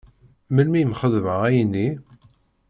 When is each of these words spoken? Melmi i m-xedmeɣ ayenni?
Melmi 0.53 0.77
i 0.81 0.85
m-xedmeɣ 0.87 1.39
ayenni? 1.47 1.89